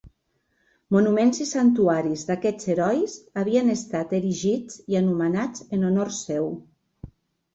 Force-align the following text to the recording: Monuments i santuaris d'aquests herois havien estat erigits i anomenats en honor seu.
Monuments 0.93 1.41
i 1.43 1.45
santuaris 1.49 2.23
d'aquests 2.29 2.71
herois 2.73 3.13
havien 3.41 3.69
estat 3.73 4.15
erigits 4.21 4.79
i 4.93 4.99
anomenats 5.01 5.67
en 5.79 5.85
honor 5.91 6.11
seu. 6.21 6.49